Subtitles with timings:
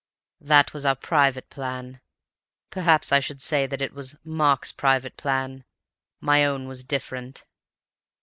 [0.39, 2.01] "That was our private plan.
[2.71, 5.63] Perhaps I should say that it was Mark's private plan.
[6.19, 7.45] My own was different.